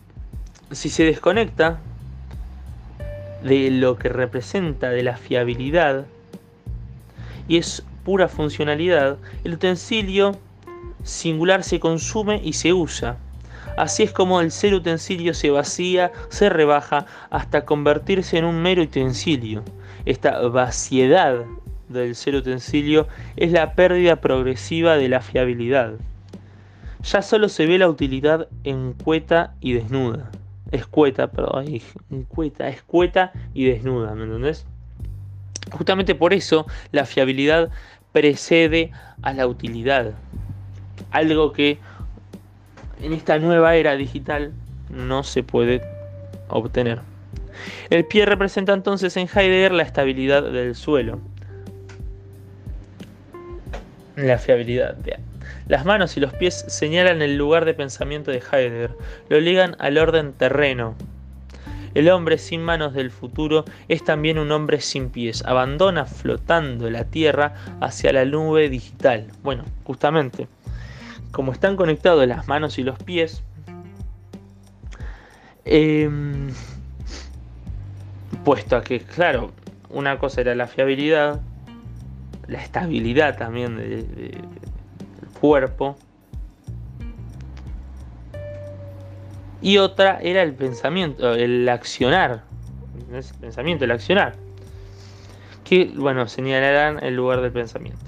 si 0.74 0.90
se 0.90 1.04
desconecta 1.04 1.80
de 3.42 3.70
lo 3.70 3.98
que 3.98 4.08
representa 4.08 4.90
de 4.90 5.02
la 5.02 5.16
fiabilidad 5.16 6.06
y 7.46 7.58
es 7.58 7.84
pura 8.04 8.28
funcionalidad, 8.28 9.18
el 9.44 9.54
utensilio 9.54 10.38
singular 11.02 11.62
se 11.62 11.80
consume 11.80 12.40
y 12.42 12.54
se 12.54 12.72
usa. 12.72 13.18
Así 13.76 14.02
es 14.02 14.12
como 14.12 14.40
el 14.40 14.50
ser 14.50 14.74
utensilio 14.74 15.34
se 15.34 15.50
vacía, 15.50 16.12
se 16.28 16.48
rebaja 16.48 17.06
hasta 17.30 17.64
convertirse 17.64 18.38
en 18.38 18.44
un 18.44 18.62
mero 18.62 18.82
utensilio. 18.82 19.62
Esta 20.06 20.40
vaciedad 20.48 21.44
del 21.88 22.14
ser 22.14 22.36
utensilio 22.36 23.08
es 23.36 23.52
la 23.52 23.74
pérdida 23.74 24.16
progresiva 24.16 24.96
de 24.96 25.08
la 25.08 25.20
fiabilidad. 25.20 25.94
Ya 27.02 27.20
solo 27.20 27.48
se 27.48 27.66
ve 27.66 27.78
la 27.78 27.88
utilidad 27.88 28.48
encueta 28.62 29.54
y 29.60 29.72
desnuda. 29.72 30.30
Escueta, 30.74 31.30
perdón, 31.30 31.66
encueta, 32.10 32.68
escueta 32.68 33.32
y 33.54 33.66
desnuda, 33.66 34.14
¿me 34.14 34.24
entendés? 34.24 34.66
Justamente 35.70 36.14
por 36.14 36.34
eso 36.34 36.66
la 36.90 37.04
fiabilidad 37.04 37.70
precede 38.12 38.90
a 39.22 39.32
la 39.32 39.46
utilidad 39.46 40.14
algo 41.12 41.52
que 41.52 41.78
en 43.00 43.12
esta 43.12 43.38
nueva 43.38 43.76
era 43.76 43.94
digital 43.94 44.52
no 44.90 45.22
se 45.22 45.44
puede 45.44 45.80
obtener. 46.48 47.00
El 47.88 48.04
pie 48.04 48.26
representa 48.26 48.72
entonces 48.72 49.16
en 49.16 49.28
Heidegger 49.28 49.72
la 49.72 49.84
estabilidad 49.84 50.42
del 50.42 50.74
suelo, 50.74 51.20
la 54.16 54.38
fiabilidad. 54.38 54.96
Las 55.66 55.84
manos 55.84 56.16
y 56.16 56.20
los 56.20 56.32
pies 56.34 56.64
señalan 56.68 57.22
el 57.22 57.36
lugar 57.36 57.64
de 57.64 57.74
pensamiento 57.74 58.30
de 58.30 58.42
Heidegger, 58.52 58.90
lo 59.28 59.40
ligan 59.40 59.76
al 59.78 59.98
orden 59.98 60.32
terreno. 60.32 60.94
El 61.94 62.10
hombre 62.10 62.38
sin 62.38 62.60
manos 62.60 62.92
del 62.92 63.10
futuro 63.10 63.64
es 63.88 64.04
también 64.04 64.38
un 64.38 64.50
hombre 64.50 64.80
sin 64.80 65.10
pies, 65.10 65.44
abandona 65.46 66.04
flotando 66.04 66.90
la 66.90 67.04
tierra 67.04 67.54
hacia 67.80 68.12
la 68.12 68.24
nube 68.24 68.68
digital. 68.68 69.28
Bueno, 69.42 69.64
justamente 69.84 70.48
como 71.34 71.50
están 71.50 71.74
conectados 71.74 72.26
las 72.28 72.46
manos 72.46 72.78
y 72.78 72.84
los 72.84 72.96
pies, 72.96 73.42
em, 75.64 76.50
puesto 78.44 78.76
a 78.76 78.84
que, 78.84 79.00
claro, 79.00 79.50
una 79.90 80.18
cosa 80.18 80.42
era 80.42 80.54
la 80.54 80.68
fiabilidad, 80.68 81.40
la 82.46 82.62
estabilidad 82.62 83.36
también 83.36 83.76
del 83.76 84.44
cuerpo, 85.44 85.94
y 89.60 89.76
otra 89.76 90.18
era 90.22 90.42
el 90.42 90.54
pensamiento, 90.54 91.34
el 91.34 91.68
accionar, 91.68 92.44
el 93.12 93.22
pensamiento, 93.38 93.84
el 93.84 93.90
accionar, 93.90 94.36
que, 95.62 95.92
bueno, 95.96 96.28
señalarán 96.28 97.04
el 97.04 97.14
lugar 97.14 97.42
del 97.42 97.52
pensamiento. 97.52 98.06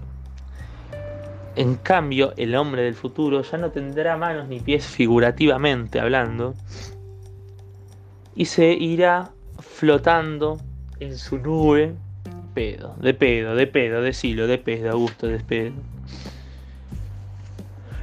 En 1.56 1.74
cambio, 1.74 2.32
el 2.38 2.54
hombre 2.54 2.80
del 2.84 2.94
futuro 2.94 3.42
ya 3.42 3.58
no 3.58 3.70
tendrá 3.70 4.16
manos 4.16 4.48
ni 4.48 4.60
pies 4.60 4.86
figurativamente 4.86 6.00
hablando 6.00 6.54
y 8.34 8.46
se 8.46 8.72
irá 8.72 9.30
flotando 9.58 10.56
en 11.00 11.18
su 11.18 11.36
nube 11.36 11.96
pedo, 12.54 12.96
de 12.98 13.12
pedo, 13.12 13.54
de 13.54 13.66
pedo, 13.66 14.00
de 14.00 14.14
silo, 14.14 14.46
de 14.46 14.56
pedo, 14.56 14.92
Augusto, 14.92 15.26
de 15.26 15.40
pedo. 15.40 15.95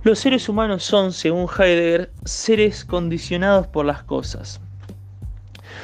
Los 0.03 0.19
seres 0.19 0.49
humanos 0.49 0.83
son, 0.83 1.13
según 1.13 1.47
Heidegger, 1.47 2.11
seres 2.25 2.83
condicionados 2.85 3.67
por 3.67 3.85
las 3.85 4.03
cosas 4.03 4.59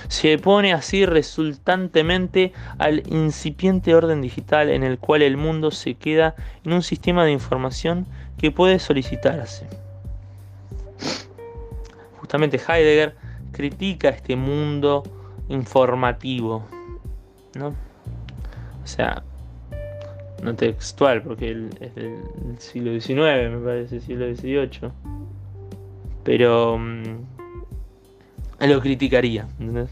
se 0.09 0.39
pone 0.39 0.73
así 0.73 1.05
resultantemente 1.05 2.51
al 2.79 3.03
incipiente 3.07 3.93
orden 3.93 4.21
digital 4.21 4.69
en 4.69 4.83
el 4.83 4.97
cual 4.97 5.21
el 5.21 5.37
mundo 5.37 5.69
se 5.71 5.93
queda 5.93 6.35
en 6.65 6.73
un 6.73 6.81
sistema 6.81 7.23
de 7.23 7.31
información 7.31 8.07
que 8.37 8.51
puede 8.51 8.79
solicitarse. 8.79 9.67
Justamente 12.17 12.57
Heidegger 12.57 13.15
critica 13.51 14.09
este 14.09 14.35
mundo 14.35 15.03
informativo, 15.47 16.67
¿no? 17.53 17.67
O 18.83 18.87
sea, 18.87 19.23
no 20.43 20.55
textual, 20.55 21.21
porque 21.21 21.51
es 21.79 21.95
del 21.95 22.19
siglo 22.59 22.99
XIX, 22.99 23.51
me 23.51 23.59
parece, 23.63 23.99
siglo 23.99 24.33
XVIII. 24.33 24.91
Pero 26.23 26.77
mm, 26.77 27.03
lo 28.59 28.81
criticaría, 28.81 29.47
¿entendés? 29.59 29.89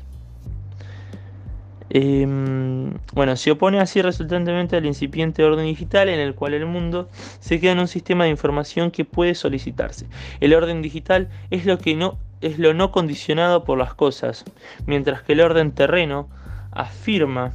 Em, 1.89 2.93
bueno, 3.13 3.37
se 3.37 3.51
opone 3.51 3.79
así 3.79 4.01
resultantemente 4.01 4.75
al 4.75 4.85
incipiente 4.85 5.43
orden 5.43 5.65
digital 5.65 6.09
en 6.09 6.19
el 6.19 6.35
cual 6.35 6.53
el 6.53 6.65
mundo 6.65 7.07
se 7.39 7.61
queda 7.61 7.71
en 7.71 7.79
un 7.79 7.87
sistema 7.87 8.25
de 8.25 8.29
información 8.29 8.91
que 8.91 9.05
puede 9.05 9.35
solicitarse. 9.35 10.05
El 10.41 10.53
orden 10.53 10.81
digital 10.81 11.29
es 11.49 11.65
lo 11.65 11.77
que 11.77 11.95
no 11.95 12.17
es 12.41 12.59
lo 12.59 12.75
no 12.75 12.91
condicionado 12.91 13.63
por 13.63 13.79
las 13.79 13.95
cosas, 13.95 14.45
mientras 14.85 15.23
que 15.23 15.33
el 15.33 15.41
orden 15.41 15.71
terreno 15.71 16.29
afirma 16.71 17.53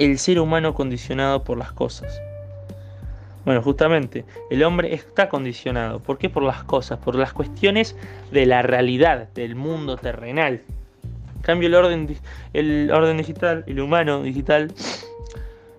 el 0.00 0.18
ser 0.18 0.40
humano 0.40 0.74
condicionado 0.74 1.44
por 1.44 1.56
las 1.56 1.72
cosas. 1.72 2.20
Bueno, 3.44 3.62
justamente, 3.62 4.24
el 4.50 4.62
hombre 4.64 4.92
está 4.94 5.28
condicionado. 5.28 6.00
¿Por 6.00 6.18
qué? 6.18 6.28
Por 6.28 6.42
las 6.42 6.64
cosas, 6.64 6.98
por 6.98 7.14
las 7.14 7.32
cuestiones 7.32 7.96
de 8.32 8.46
la 8.46 8.62
realidad, 8.62 9.28
del 9.34 9.54
mundo 9.54 9.96
terrenal 9.96 10.62
cambio, 11.40 11.68
el 11.68 11.74
orden, 11.74 12.18
el 12.52 12.90
orden 12.92 13.16
digital, 13.16 13.64
el 13.66 13.80
humano 13.80 14.22
digital, 14.22 14.72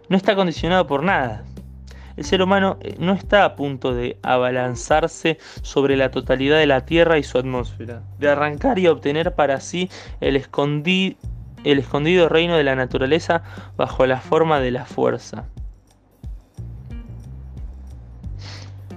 no 0.09 0.17
está 0.17 0.35
condicionado 0.35 0.87
por 0.87 1.03
nada. 1.03 1.43
El 2.17 2.25
ser 2.25 2.41
humano 2.41 2.77
eh, 2.81 2.95
no 2.99 3.13
está 3.13 3.45
a 3.45 3.55
punto 3.55 3.95
de 3.95 4.17
abalanzarse 4.21 5.37
sobre 5.61 5.95
la 5.95 6.11
totalidad 6.11 6.57
de 6.57 6.67
la 6.67 6.85
Tierra 6.85 7.17
y 7.17 7.23
su 7.23 7.37
atmósfera, 7.37 8.03
de 8.19 8.29
arrancar 8.29 8.77
y 8.79 8.87
obtener 8.87 9.33
para 9.33 9.59
sí 9.61 9.89
el, 10.19 10.35
el 11.63 11.79
escondido 11.79 12.29
reino 12.29 12.55
de 12.55 12.63
la 12.63 12.75
naturaleza 12.75 13.43
bajo 13.77 14.05
la 14.05 14.19
forma 14.19 14.59
de 14.59 14.71
la 14.71 14.85
fuerza. 14.85 15.45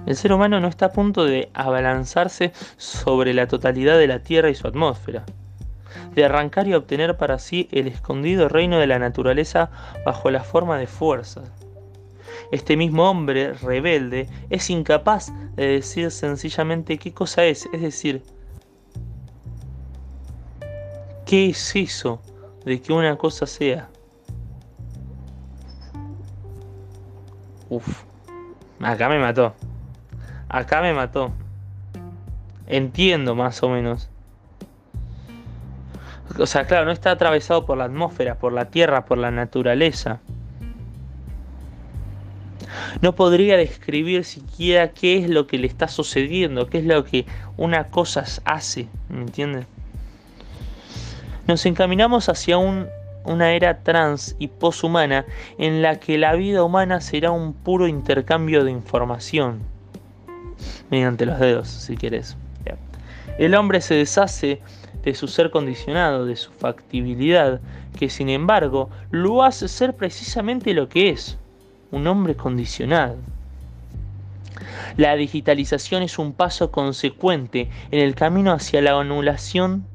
El 0.05 0.15
ser 0.15 0.33
humano 0.33 0.59
no 0.59 0.67
está 0.67 0.87
a 0.87 0.91
punto 0.91 1.25
de 1.25 1.49
abalanzarse 1.53 2.53
sobre 2.77 3.33
la 3.33 3.47
totalidad 3.47 3.97
de 3.97 4.07
la 4.07 4.19
Tierra 4.19 4.51
y 4.51 4.55
su 4.55 4.67
atmósfera, 4.67 5.25
de 6.13 6.23
arrancar 6.23 6.67
y 6.67 6.75
obtener 6.75 7.17
para 7.17 7.39
sí 7.39 7.67
el 7.71 7.87
escondido 7.87 8.47
reino 8.47 8.77
de 8.77 8.87
la 8.87 8.99
naturaleza 8.99 9.71
bajo 10.05 10.29
la 10.29 10.43
forma 10.43 10.77
de 10.77 10.85
fuerza. 10.85 11.41
Este 12.51 12.77
mismo 12.77 13.09
hombre 13.09 13.53
rebelde 13.53 14.27
es 14.51 14.69
incapaz 14.69 15.33
de 15.55 15.67
decir 15.67 16.11
sencillamente 16.11 16.99
qué 16.99 17.11
cosa 17.11 17.43
es, 17.45 17.67
es 17.73 17.81
decir, 17.81 18.21
¿qué 21.25 21.49
es 21.49 21.75
eso 21.75 22.21
de 22.65 22.81
que 22.81 22.91
una 22.91 23.15
cosa 23.15 23.45
sea? 23.45 23.89
Uf, 27.69 28.03
acá 28.81 29.07
me 29.07 29.19
mató. 29.19 29.53
Acá 30.49 30.81
me 30.81 30.93
mató. 30.93 31.31
Entiendo 32.67 33.35
más 33.35 33.61
o 33.63 33.69
menos. 33.69 34.09
O 36.37 36.45
sea, 36.47 36.65
claro, 36.65 36.85
no 36.85 36.91
está 36.91 37.11
atravesado 37.11 37.65
por 37.65 37.77
la 37.77 37.85
atmósfera, 37.85 38.35
por 38.35 38.51
la 38.51 38.65
tierra, 38.65 39.05
por 39.05 39.17
la 39.17 39.31
naturaleza. 39.31 40.19
No 43.01 43.15
podría 43.15 43.57
describir 43.57 44.25
siquiera 44.25 44.89
qué 44.89 45.17
es 45.17 45.29
lo 45.29 45.47
que 45.47 45.57
le 45.57 45.67
está 45.67 45.87
sucediendo, 45.87 46.67
qué 46.67 46.79
es 46.79 46.85
lo 46.85 47.05
que 47.05 47.25
una 47.57 47.85
cosa 47.85 48.25
hace, 48.43 48.87
¿me 49.09 49.21
entiendes? 49.21 49.65
Nos 51.47 51.65
encaminamos 51.65 52.27
hacia 52.29 52.57
un, 52.57 52.87
una 53.23 53.51
era 53.53 53.83
trans 53.83 54.35
y 54.39 54.47
poshumana 54.47 55.25
en 55.57 55.81
la 55.81 55.99
que 55.99 56.17
la 56.17 56.33
vida 56.33 56.63
humana 56.63 57.01
será 57.01 57.31
un 57.31 57.53
puro 57.53 57.87
intercambio 57.87 58.63
de 58.63 58.71
información 58.71 59.59
mediante 60.89 61.25
los 61.25 61.39
dedos, 61.39 61.67
si 61.67 61.97
quieres. 61.97 62.37
El 63.37 63.53
hombre 63.53 63.81
se 63.81 63.95
deshace 63.95 64.61
de 65.03 65.13
su 65.13 65.27
ser 65.27 65.51
condicionado, 65.51 66.25
de 66.25 66.37
su 66.37 66.51
factibilidad, 66.51 67.59
que 67.99 68.09
sin 68.09 68.29
embargo 68.29 68.89
lo 69.11 69.43
hace 69.43 69.67
ser 69.67 69.93
precisamente 69.93 70.73
lo 70.73 70.87
que 70.87 71.09
es, 71.09 71.37
un 71.91 72.07
hombre 72.07 72.35
condicionado. 72.35 73.17
La 74.95 75.15
digitalización 75.15 76.01
es 76.01 76.17
un 76.17 76.31
paso 76.31 76.71
consecuente 76.71 77.69
en 77.91 77.99
el 77.99 78.15
camino 78.15 78.53
hacia 78.53 78.81
la 78.81 78.97
anulación 78.97 79.85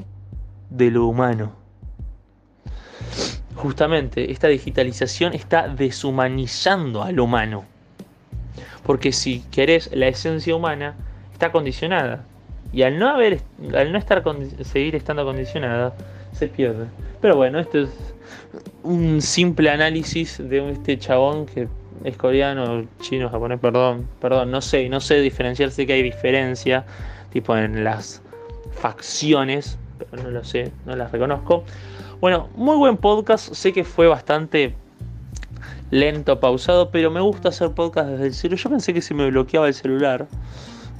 de 0.70 0.90
lo 0.90 1.06
humano. 1.06 1.52
Justamente, 3.56 4.32
esta 4.32 4.48
digitalización 4.48 5.34
está 5.34 5.68
deshumanizando 5.68 7.02
al 7.02 7.20
humano. 7.20 7.64
Porque 8.84 9.12
si 9.12 9.40
querés, 9.50 9.90
la 9.92 10.08
esencia 10.08 10.54
humana 10.54 10.94
está 11.32 11.52
condicionada. 11.52 12.24
Y 12.72 12.82
al 12.82 12.98
no 12.98 13.08
haber, 13.08 13.40
al 13.74 13.92
no 13.92 13.98
estar 13.98 14.22
seguir 14.62 14.94
estando 14.94 15.24
condicionada, 15.24 15.92
se 16.32 16.48
pierde. 16.48 16.86
Pero 17.20 17.36
bueno, 17.36 17.58
esto 17.58 17.80
es 17.80 17.90
un 18.82 19.20
simple 19.20 19.70
análisis 19.70 20.38
de 20.38 20.70
este 20.70 20.98
chabón 20.98 21.46
que 21.46 21.68
es 22.04 22.16
coreano, 22.16 22.86
chino, 23.00 23.28
japonés, 23.28 23.60
perdón, 23.60 24.08
perdón, 24.20 24.50
no 24.50 24.60
sé, 24.60 24.88
no 24.88 25.00
sé 25.00 25.20
diferenciar, 25.20 25.70
sé 25.70 25.86
que 25.86 25.94
hay 25.94 26.02
diferencia, 26.02 26.84
tipo 27.30 27.56
en 27.56 27.84
las 27.84 28.22
facciones, 28.72 29.78
no 30.12 30.30
lo 30.30 30.44
sé, 30.44 30.72
no 30.86 30.96
las 30.96 31.12
reconozco. 31.12 31.64
Bueno, 32.20 32.48
muy 32.54 32.76
buen 32.76 32.96
podcast, 32.96 33.52
sé 33.54 33.72
que 33.72 33.84
fue 33.84 34.06
bastante 34.06 34.74
lento, 35.90 36.38
pausado, 36.38 36.90
pero 36.90 37.10
me 37.10 37.20
gusta 37.20 37.48
hacer 37.48 37.70
podcast 37.72 38.10
desde 38.10 38.26
el 38.26 38.34
celu. 38.34 38.56
Yo 38.56 38.70
pensé 38.70 38.94
que 38.94 39.02
se 39.02 39.14
me 39.14 39.30
bloqueaba 39.30 39.68
el 39.68 39.74
celular, 39.74 40.26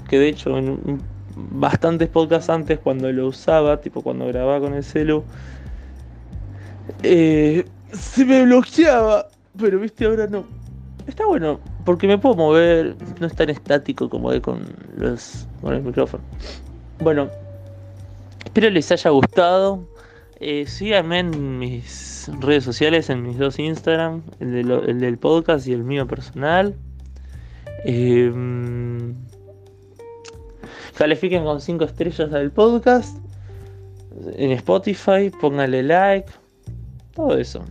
que 0.08 0.18
de 0.18 0.28
hecho 0.28 0.56
en 0.56 1.00
bastantes 1.36 2.08
podcasts 2.08 2.50
antes 2.50 2.78
cuando 2.78 3.10
lo 3.12 3.28
usaba, 3.28 3.80
tipo 3.80 4.02
cuando 4.02 4.26
grababa 4.26 4.60
con 4.60 4.74
el 4.74 4.84
celu, 4.84 5.24
eh, 7.02 7.64
se 7.92 8.24
me 8.24 8.44
bloqueaba, 8.44 9.28
pero 9.58 9.78
viste 9.78 10.06
ahora 10.06 10.26
no. 10.26 10.44
Está 11.06 11.26
bueno, 11.26 11.60
porque 11.84 12.06
me 12.06 12.18
puedo 12.18 12.36
mover, 12.36 12.96
no 13.18 13.26
es 13.26 13.34
tan 13.34 13.50
estático 13.50 14.08
como 14.08 14.30
de 14.30 14.40
con 14.40 14.64
los 14.96 15.46
con 15.60 15.74
el 15.74 15.82
micrófono. 15.82 16.22
Bueno, 17.00 17.28
espero 18.44 18.70
les 18.70 18.90
haya 18.92 19.11
gustado. 19.11 19.87
Eh, 20.42 20.66
síganme 20.66 21.18
en 21.18 21.59
mis 21.59 22.31
redes 22.40 22.64
sociales, 22.64 23.11
en 23.11 23.22
mis 23.22 23.37
dos 23.37 23.59
Instagram, 23.59 24.22
el, 24.40 24.98
del 24.98 25.18
podcast 25.18 25.66
y 25.66 25.72
el 25.72 25.85
mío 25.85 26.07
personal. 26.07 26.74
Eh, 27.85 28.33
califiquen 30.96 31.44
con 31.44 31.61
5 31.61 31.85
estrellas 31.85 32.33
al 32.33 32.50
podcast. 32.50 33.18
En 34.37 34.50
Spotify, 34.53 35.31
pónganle 35.40 35.83
like. 35.83 36.31
Todo 37.14 37.37
eso. 37.37 37.64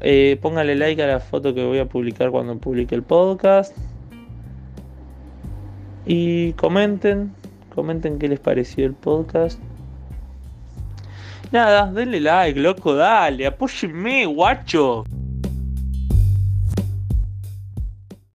Eh, 0.00 0.38
pónganle 0.40 0.76
like 0.76 1.02
a 1.02 1.06
la 1.06 1.20
foto 1.20 1.54
que 1.54 1.64
voy 1.64 1.78
a 1.78 1.88
publicar 1.88 2.30
cuando 2.30 2.56
publique 2.58 2.94
el 2.94 3.02
podcast. 3.02 3.76
Y 6.04 6.52
comenten, 6.54 7.32
comenten 7.74 8.18
qué 8.18 8.28
les 8.28 8.40
pareció 8.40 8.86
el 8.86 8.94
podcast. 8.94 9.60
Nada, 11.50 11.86
denle 11.86 12.20
like, 12.20 12.60
loco, 12.60 12.94
dale, 12.94 13.46
apóyenme, 13.46 14.26
guacho. 14.26 15.04